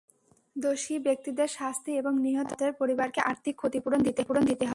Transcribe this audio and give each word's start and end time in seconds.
দোষী 0.55 0.95
ব্যক্তিদের 0.99 1.47
শাস্তি 1.47 1.91
এবং 1.97 2.13
নিহত 2.19 2.45
দুই 2.45 2.51
ছাত্রের 2.51 2.73
পরিবারকে 2.73 3.19
আর্থিক 3.21 3.55
ক্ষতিপূরণ 3.55 3.99
দিতে 4.01 4.21
হবে। 4.21 4.65